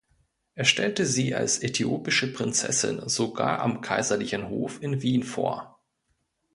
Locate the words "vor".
5.21-5.79